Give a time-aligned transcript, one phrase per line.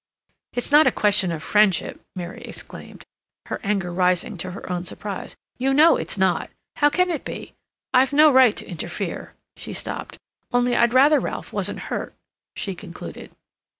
[0.53, 3.03] "It's not a question of friendship," Mary exclaimed,
[3.45, 5.35] her anger rising, to her own surprise.
[5.59, 6.49] "You know it's not.
[6.77, 7.53] How can it be?
[7.93, 10.17] I've no right to interfere—" She stopped.
[10.51, 12.15] "Only I'd rather Ralph wasn't hurt,"
[12.55, 13.29] she concluded.